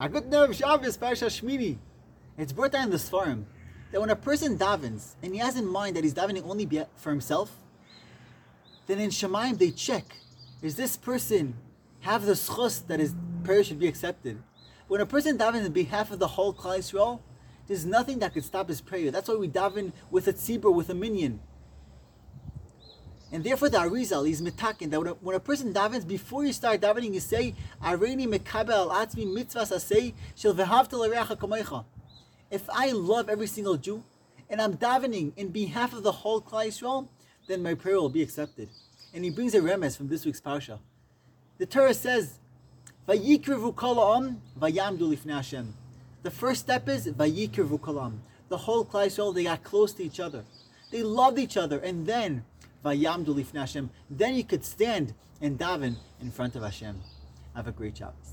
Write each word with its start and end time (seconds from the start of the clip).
A 0.00 0.08
good 0.08 0.28
nerve 0.28 0.54
Shabbos 0.54 0.96
Parsha 0.96 1.26
Shmini. 1.26 1.76
It's 2.36 2.52
brought 2.52 2.70
down 2.70 2.84
in 2.84 2.90
the 2.90 2.98
Sfarim 2.98 3.46
that 3.90 4.00
when 4.00 4.10
a 4.10 4.14
person 4.14 4.56
davens 4.56 5.16
and 5.24 5.34
he 5.34 5.40
has 5.40 5.56
in 5.56 5.66
mind 5.66 5.96
that 5.96 6.04
he's 6.04 6.14
davening 6.14 6.48
only 6.48 6.68
for 6.94 7.10
himself, 7.10 7.58
then 8.86 9.00
in 9.00 9.10
Shemaim 9.10 9.58
they 9.58 9.72
check: 9.72 10.04
Does 10.62 10.76
this 10.76 10.96
person 10.96 11.56
have 12.02 12.26
the 12.26 12.34
zchus 12.34 12.86
that 12.86 13.00
his 13.00 13.12
prayer 13.42 13.64
should 13.64 13.80
be 13.80 13.88
accepted? 13.88 14.40
When 14.86 15.00
a 15.00 15.06
person 15.06 15.36
davens 15.36 15.64
on 15.64 15.72
behalf 15.72 16.12
of 16.12 16.20
the 16.20 16.28
whole 16.28 16.54
Klal 16.54 16.78
Yisrael, 16.78 17.18
there's 17.66 17.84
nothing 17.84 18.20
that 18.20 18.34
could 18.34 18.44
stop 18.44 18.68
his 18.68 18.80
prayer. 18.80 19.10
That's 19.10 19.28
why 19.28 19.34
we 19.34 19.48
daven 19.48 19.90
with 20.12 20.28
a 20.28 20.32
tzibur, 20.32 20.72
with 20.72 20.90
a 20.90 20.94
minyan. 20.94 21.40
And 23.30 23.44
therefore, 23.44 23.68
the 23.68 23.78
Arizal 23.78 24.28
is 24.28 24.40
mitakin 24.40 24.90
that 24.90 24.98
when 24.98 25.08
a, 25.08 25.14
when 25.14 25.36
a 25.36 25.40
person 25.40 25.74
davens, 25.74 26.06
before 26.06 26.44
you 26.46 26.52
start 26.52 26.80
davening, 26.80 27.12
you 27.12 27.20
say, 27.20 27.54
"Areini 27.82 28.26
mekabel 28.26 28.90
atzmi 28.90 29.26
mitzvahs 29.26 29.70
asay 29.70 30.14
shel 30.34 30.52
l'reacha 30.52 31.36
kamecha." 31.36 31.84
If 32.50 32.68
I 32.70 32.92
love 32.92 33.28
every 33.28 33.46
single 33.46 33.76
Jew, 33.76 34.02
and 34.48 34.62
I'm 34.62 34.78
davening 34.78 35.32
in 35.36 35.48
behalf 35.48 35.92
of 35.92 36.02
the 36.02 36.12
whole 36.12 36.40
Klal 36.40 36.68
Yisrael, 36.68 37.08
then 37.46 37.62
my 37.62 37.74
prayer 37.74 37.96
will 37.96 38.08
be 38.08 38.22
accepted. 38.22 38.70
And 39.12 39.24
he 39.24 39.30
brings 39.30 39.54
a 39.54 39.60
remez 39.60 39.96
from 39.96 40.08
this 40.08 40.24
week's 40.24 40.40
parsha. 40.40 40.78
The 41.58 41.66
Torah 41.66 41.92
says, 41.92 42.38
"Vayikrivu 43.06 43.76
kol 43.76 43.96
ha'am 43.96 44.40
vayamdu 44.58 45.00
lifnei 45.00 45.34
Hashem." 45.34 45.74
The 46.22 46.30
first 46.30 46.60
step 46.60 46.88
is 46.88 47.06
vayikrivu 47.06 47.78
kol 47.82 47.98
ha'am. 47.98 48.22
The 48.48 48.56
whole 48.56 48.86
Klal 48.86 49.06
Yisrael 49.06 49.34
they 49.34 49.44
got 49.44 49.62
close 49.62 49.92
to 49.92 50.02
each 50.02 50.18
other. 50.18 50.44
They 50.90 51.02
loved 51.02 51.38
each 51.38 51.58
other, 51.58 51.78
and 51.78 52.06
then 52.06 52.44
vayamdu 52.84 53.34
lifnei. 53.34 53.88
Then 54.10 54.34
you 54.34 54.44
could 54.44 54.64
stand 54.64 55.14
and 55.40 55.58
daven 55.58 55.96
in 56.20 56.30
front 56.30 56.56
of 56.56 56.62
Hashem. 56.62 57.00
Have 57.54 57.68
a 57.68 57.72
great 57.72 57.96
Shabbos. 57.96 58.32